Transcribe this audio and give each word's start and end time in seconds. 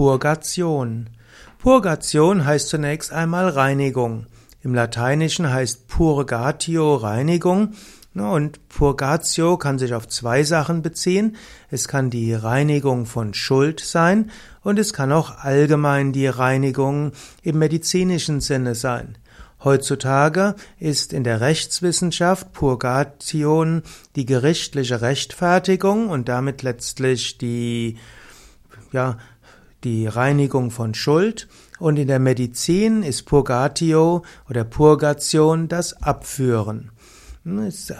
Purgation. 0.00 1.10
Purgation 1.58 2.46
heißt 2.46 2.70
zunächst 2.70 3.12
einmal 3.12 3.50
Reinigung. 3.50 4.24
Im 4.62 4.74
Lateinischen 4.74 5.52
heißt 5.52 5.88
Purgatio 5.88 6.94
Reinigung 6.94 7.74
und 8.14 8.66
Purgatio 8.70 9.58
kann 9.58 9.78
sich 9.78 9.92
auf 9.92 10.08
zwei 10.08 10.42
Sachen 10.42 10.80
beziehen. 10.80 11.36
Es 11.70 11.86
kann 11.86 12.08
die 12.08 12.32
Reinigung 12.32 13.04
von 13.04 13.34
Schuld 13.34 13.80
sein 13.80 14.30
und 14.62 14.78
es 14.78 14.94
kann 14.94 15.12
auch 15.12 15.36
allgemein 15.36 16.14
die 16.14 16.28
Reinigung 16.28 17.12
im 17.42 17.58
medizinischen 17.58 18.40
Sinne 18.40 18.74
sein. 18.74 19.18
Heutzutage 19.62 20.54
ist 20.78 21.12
in 21.12 21.24
der 21.24 21.42
Rechtswissenschaft 21.42 22.54
Purgation 22.54 23.82
die 24.16 24.24
gerichtliche 24.24 25.02
Rechtfertigung 25.02 26.08
und 26.08 26.30
damit 26.30 26.62
letztlich 26.62 27.36
die, 27.36 27.98
ja, 28.92 29.18
die 29.84 30.06
Reinigung 30.06 30.70
von 30.70 30.94
Schuld. 30.94 31.48
Und 31.78 31.98
in 31.98 32.08
der 32.08 32.18
Medizin 32.18 33.02
ist 33.02 33.22
Purgatio 33.22 34.22
oder 34.48 34.64
Purgation 34.64 35.68
das 35.68 36.02
Abführen. 36.02 36.90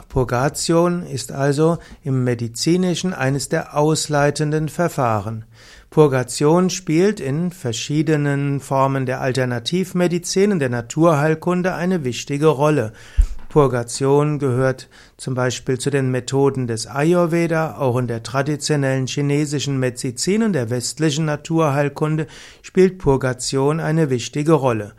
Purgation 0.08 1.02
ist 1.02 1.32
also 1.32 1.78
im 2.02 2.24
medizinischen 2.24 3.14
eines 3.14 3.48
der 3.48 3.74
ausleitenden 3.74 4.68
Verfahren. 4.68 5.46
Purgation 5.88 6.68
spielt 6.68 7.20
in 7.20 7.50
verschiedenen 7.50 8.60
Formen 8.60 9.06
der 9.06 9.22
Alternativmedizin 9.22 10.52
und 10.52 10.58
der 10.58 10.68
Naturheilkunde 10.68 11.74
eine 11.74 12.04
wichtige 12.04 12.48
Rolle. 12.48 12.92
Purgation 13.50 14.38
gehört 14.38 14.88
zum 15.16 15.34
Beispiel 15.34 15.76
zu 15.76 15.90
den 15.90 16.10
Methoden 16.10 16.68
des 16.68 16.86
Ayurveda, 16.86 17.76
auch 17.78 17.98
in 17.98 18.06
der 18.06 18.22
traditionellen 18.22 19.08
chinesischen 19.08 19.78
Medizin 19.78 20.44
und 20.44 20.54
der 20.54 20.70
westlichen 20.70 21.24
Naturheilkunde 21.26 22.28
spielt 22.62 22.98
Purgation 22.98 23.80
eine 23.80 24.08
wichtige 24.08 24.52
Rolle. 24.52 24.94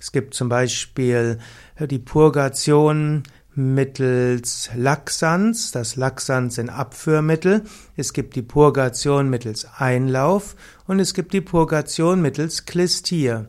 Es 0.00 0.12
gibt 0.12 0.34
zum 0.34 0.48
Beispiel 0.48 1.38
die 1.80 1.98
Purgation 1.98 3.24
mittels 3.56 4.70
Laxans, 4.76 5.72
das 5.72 5.96
Laxans 5.96 6.54
sind 6.54 6.70
Abführmittel, 6.70 7.64
es 7.96 8.12
gibt 8.12 8.36
die 8.36 8.42
Purgation 8.42 9.28
mittels 9.30 9.66
Einlauf 9.78 10.54
und 10.86 11.00
es 11.00 11.12
gibt 11.12 11.32
die 11.32 11.40
Purgation 11.40 12.22
mittels 12.22 12.66
Klistier. 12.66 13.48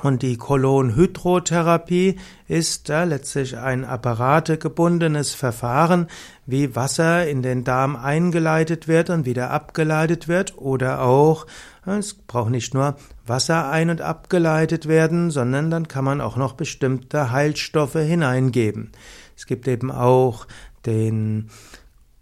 Und 0.00 0.22
die 0.22 0.36
Kolonhydrotherapie 0.36 2.18
ist 2.48 2.88
da 2.88 3.04
letztlich 3.04 3.56
ein 3.56 3.84
apparategebundenes 3.84 5.34
Verfahren, 5.34 6.08
wie 6.46 6.74
Wasser 6.74 7.28
in 7.28 7.42
den 7.42 7.62
Darm 7.64 7.94
eingeleitet 7.94 8.88
wird 8.88 9.08
und 9.08 9.24
wieder 9.24 9.50
abgeleitet 9.50 10.26
wird 10.26 10.58
oder 10.58 11.02
auch 11.02 11.46
es 11.86 12.14
braucht 12.14 12.50
nicht 12.50 12.74
nur 12.74 12.96
Wasser 13.26 13.70
ein- 13.70 13.90
und 13.90 14.00
abgeleitet 14.00 14.88
werden, 14.88 15.30
sondern 15.30 15.70
dann 15.70 15.88
kann 15.88 16.04
man 16.04 16.20
auch 16.20 16.36
noch 16.36 16.54
bestimmte 16.54 17.30
Heilstoffe 17.30 17.92
hineingeben. 17.92 18.90
Es 19.36 19.46
gibt 19.46 19.68
eben 19.68 19.90
auch 19.90 20.46
den 20.86 21.50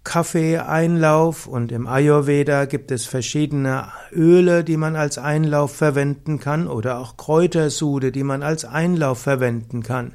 Kaffeeeinlauf 0.04 1.46
und 1.46 1.70
im 1.70 1.86
Ayurveda 1.86 2.64
gibt 2.64 2.90
es 2.90 3.06
verschiedene 3.06 3.88
Öle, 4.12 4.64
die 4.64 4.76
man 4.76 4.96
als 4.96 5.18
Einlauf 5.18 5.74
verwenden 5.74 6.40
kann 6.40 6.66
oder 6.66 6.98
auch 6.98 7.16
Kräutersude, 7.16 8.10
die 8.10 8.24
man 8.24 8.42
als 8.42 8.64
Einlauf 8.64 9.20
verwenden 9.20 9.82
kann. 9.82 10.14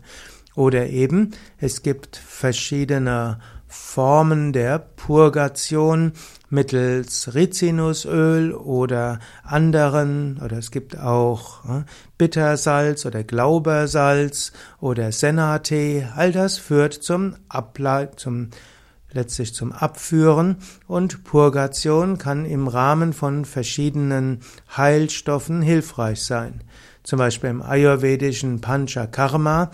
Oder 0.56 0.88
eben 0.88 1.32
es 1.58 1.84
gibt 1.84 2.18
verschiedene 2.18 3.40
Formen 3.68 4.54
der 4.54 4.80
Purgation 4.80 6.14
mittels 6.50 7.34
Rizinusöl 7.36 8.54
oder 8.54 9.20
anderen, 9.44 10.40
oder 10.44 10.58
es 10.58 10.72
gibt 10.72 10.98
auch 10.98 11.66
äh, 11.66 11.84
Bittersalz 12.18 13.06
oder 13.06 13.24
Glaubersalz 13.24 14.54
oder 14.80 15.12
Senatee. 15.12 16.08
All 16.16 16.32
das 16.32 16.58
führt 16.58 16.94
zum 16.94 17.36
Ableit, 17.50 18.20
zum 18.20 18.50
letztlich 19.12 19.54
zum 19.54 19.72
Abführen 19.72 20.58
und 20.88 21.24
Purgation 21.24 22.18
kann 22.18 22.46
im 22.46 22.68
Rahmen 22.68 23.14
von 23.14 23.46
verschiedenen 23.46 24.42
Heilstoffen 24.76 25.62
hilfreich 25.62 26.24
sein. 26.24 26.64
Zum 27.04 27.20
Beispiel 27.20 27.50
im 27.50 27.62
ayurvedischen 27.62 28.62
Panchakarma 28.62 29.72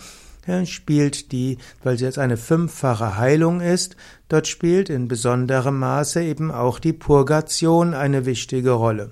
spielt 0.65 1.31
die, 1.31 1.57
weil 1.83 1.97
sie 1.97 2.05
jetzt 2.05 2.19
eine 2.19 2.37
fünffache 2.37 3.17
Heilung 3.17 3.61
ist, 3.61 3.95
dort 4.27 4.47
spielt 4.47 4.89
in 4.89 5.07
besonderem 5.07 5.79
Maße 5.79 6.21
eben 6.21 6.51
auch 6.51 6.79
die 6.79 6.93
Purgation 6.93 7.93
eine 7.93 8.25
wichtige 8.25 8.71
Rolle. 8.71 9.11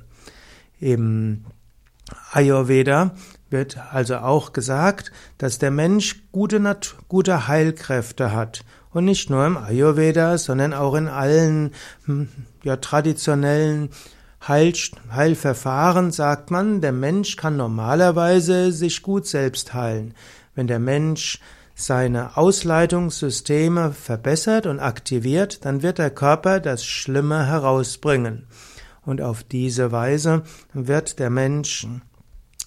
Im 0.80 1.46
Ayurveda 2.32 3.16
wird 3.50 3.78
also 3.92 4.18
auch 4.18 4.54
gesagt, 4.54 5.12
dass 5.38 5.58
der 5.58 5.72
Mensch 5.72 6.24
gute, 6.32 6.78
gute 7.08 7.48
Heilkräfte 7.48 8.34
hat. 8.34 8.64
Und 8.94 9.06
nicht 9.06 9.30
nur 9.30 9.46
im 9.46 9.58
Ayurveda, 9.58 10.38
sondern 10.38 10.74
auch 10.74 10.96
in 10.96 11.08
allen 11.08 11.72
hm, 12.06 12.28
ja, 12.64 12.76
traditionellen 12.78 13.90
Heil, 14.48 14.74
Heilverfahren 15.14 16.12
sagt 16.12 16.52
man, 16.52 16.82
der 16.82 16.92
Mensch 16.92 17.36
kann 17.36 17.58
normalerweise 17.58 18.72
sich 18.72 19.02
gut 19.02 19.28
selbst 19.28 19.74
heilen. 19.74 20.16
Wenn 20.56 20.68
der 20.68 20.80
Mensch 20.80 21.40
seine 21.76 22.38
Ausleitungssysteme 22.38 23.92
verbessert 23.92 24.66
und 24.66 24.80
aktiviert, 24.80 25.64
dann 25.66 25.84
wird 25.84 26.00
der 26.00 26.10
Körper 26.10 26.60
das 26.60 26.84
Schlimme 26.84 27.46
herausbringen. 27.46 28.48
Und 29.06 29.22
auf 29.22 29.44
diese 29.44 29.92
Weise 29.92 30.44
wird 30.74 31.20
der 31.20 31.30
Mensch 31.30 31.88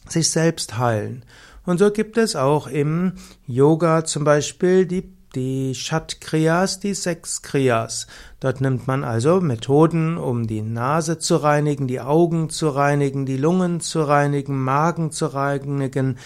sich 0.09 0.31
selbst 0.31 0.79
heilen. 0.79 1.25
Und 1.65 1.79
so 1.79 1.91
gibt 1.91 2.19
es 2.19 2.37
auch 2.37 2.67
im 2.67 3.15
Yoga 3.47 4.05
zum 4.05 4.25
Beispiel 4.25 4.87
die 4.87 5.14
die 5.34 5.75
Shat-Kriyas, 5.75 6.81
die 6.81 6.95
sechs 6.95 7.43
Kriyas. 7.43 8.06
Dort 8.41 8.61
nimmt 8.61 8.87
man 8.87 9.05
also 9.05 9.41
Methoden, 9.41 10.17
um 10.17 10.47
die 10.47 10.62
Nase 10.62 11.19
zu 11.19 11.37
reinigen, 11.37 11.87
die 11.89 12.00
Augen 12.00 12.50
zu 12.50 12.69
reinigen, 12.69 13.27
die 13.27 13.37
Lungen 13.37 13.81
zu 13.81 14.03
reinigen, 14.03 14.62
Magen 14.62 15.11
zu 15.11 15.27
reinigen, 15.27 16.19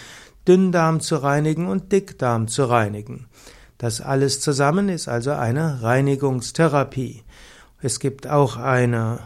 Dünndarm 0.47 0.99
zu 0.99 1.17
reinigen 1.17 1.67
und 1.67 1.91
Dickdarm 1.91 2.47
zu 2.47 2.65
reinigen. 2.65 3.27
Das 3.77 4.01
alles 4.01 4.41
zusammen 4.41 4.89
ist 4.89 5.07
also 5.07 5.31
eine 5.31 5.81
Reinigungstherapie. 5.81 7.23
Es 7.81 7.99
gibt 7.99 8.27
auch 8.27 8.57
eine, 8.57 9.19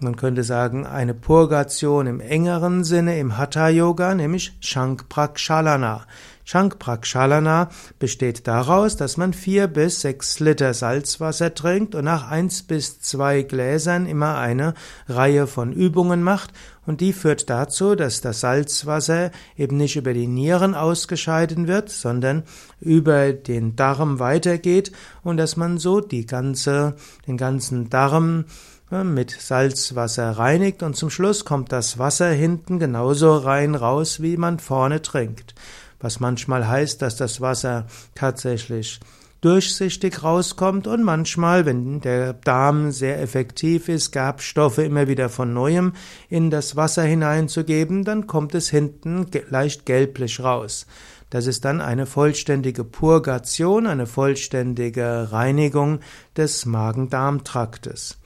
man 0.00 0.16
könnte 0.16 0.42
sagen, 0.42 0.84
eine 0.84 1.14
Purgation 1.14 2.08
im 2.08 2.20
engeren 2.20 2.82
Sinne 2.82 3.20
im 3.20 3.38
Hatha 3.38 3.68
Yoga, 3.68 4.14
nämlich 4.14 4.56
Shankprakshalana. 4.60 6.06
Shankprakshalana 6.50 7.68
besteht 8.00 8.48
daraus, 8.48 8.96
dass 8.96 9.16
man 9.16 9.32
vier 9.32 9.68
bis 9.68 10.00
sechs 10.00 10.40
Liter 10.40 10.74
Salzwasser 10.74 11.54
trinkt 11.54 11.94
und 11.94 12.04
nach 12.04 12.28
eins 12.28 12.64
bis 12.64 13.00
zwei 13.00 13.42
Gläsern 13.42 14.04
immer 14.04 14.36
eine 14.36 14.74
Reihe 15.08 15.46
von 15.46 15.72
Übungen 15.72 16.24
macht. 16.24 16.52
Und 16.86 17.00
die 17.00 17.12
führt 17.12 17.48
dazu, 17.50 17.94
dass 17.94 18.20
das 18.20 18.40
Salzwasser 18.40 19.30
eben 19.56 19.76
nicht 19.76 19.94
über 19.94 20.12
die 20.12 20.26
Nieren 20.26 20.74
ausgescheiden 20.74 21.68
wird, 21.68 21.88
sondern 21.88 22.42
über 22.80 23.32
den 23.32 23.76
Darm 23.76 24.18
weitergeht 24.18 24.90
und 25.22 25.36
dass 25.36 25.56
man 25.56 25.78
so 25.78 26.00
die 26.00 26.26
ganze, 26.26 26.96
den 27.28 27.36
ganzen 27.36 27.90
Darm 27.90 28.46
mit 28.90 29.30
Salzwasser 29.30 30.32
reinigt. 30.32 30.82
Und 30.82 30.96
zum 30.96 31.10
Schluss 31.10 31.44
kommt 31.44 31.70
das 31.70 32.00
Wasser 32.00 32.30
hinten 32.30 32.80
genauso 32.80 33.36
rein 33.36 33.76
raus, 33.76 34.20
wie 34.20 34.36
man 34.36 34.58
vorne 34.58 35.00
trinkt 35.00 35.54
was 36.00 36.20
manchmal 36.20 36.66
heißt, 36.66 37.02
dass 37.02 37.16
das 37.16 37.40
Wasser 37.40 37.86
tatsächlich 38.14 39.00
durchsichtig 39.40 40.22
rauskommt 40.22 40.86
und 40.86 41.02
manchmal, 41.02 41.64
wenn 41.64 42.00
der 42.00 42.34
Darm 42.34 42.90
sehr 42.90 43.20
effektiv 43.20 43.88
ist, 43.88 44.12
Gerbstoffe 44.12 44.78
immer 44.78 45.08
wieder 45.08 45.28
von 45.28 45.54
neuem 45.54 45.94
in 46.28 46.50
das 46.50 46.76
Wasser 46.76 47.02
hineinzugeben, 47.02 48.04
dann 48.04 48.26
kommt 48.26 48.54
es 48.54 48.68
hinten 48.68 49.26
leicht 49.48 49.86
gelblich 49.86 50.40
raus. 50.40 50.86
Das 51.30 51.46
ist 51.46 51.64
dann 51.64 51.80
eine 51.80 52.06
vollständige 52.06 52.84
Purgation, 52.84 53.86
eine 53.86 54.06
vollständige 54.06 55.28
Reinigung 55.30 56.00
des 56.36 56.66
Magen-Darm-Traktes. 56.66 58.19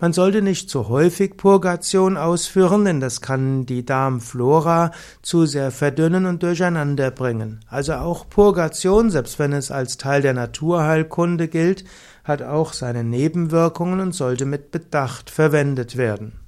Man 0.00 0.12
sollte 0.12 0.42
nicht 0.42 0.70
zu 0.70 0.88
häufig 0.88 1.36
Purgation 1.36 2.16
ausführen, 2.16 2.84
denn 2.84 3.00
das 3.00 3.20
kann 3.20 3.66
die 3.66 3.84
Darmflora 3.84 4.92
zu 5.22 5.44
sehr 5.44 5.72
verdünnen 5.72 6.26
und 6.26 6.44
durcheinander 6.44 7.10
bringen. 7.10 7.58
Also 7.68 7.94
auch 7.94 8.28
Purgation, 8.28 9.10
selbst 9.10 9.40
wenn 9.40 9.52
es 9.52 9.72
als 9.72 9.96
Teil 9.96 10.22
der 10.22 10.34
Naturheilkunde 10.34 11.48
gilt, 11.48 11.84
hat 12.22 12.42
auch 12.42 12.74
seine 12.74 13.02
Nebenwirkungen 13.02 13.98
und 13.98 14.14
sollte 14.14 14.44
mit 14.44 14.70
Bedacht 14.70 15.30
verwendet 15.30 15.96
werden. 15.96 16.47